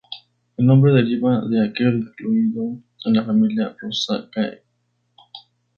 [0.57, 4.63] El nombre deriva de aquel incluido en la familia Rosaceae.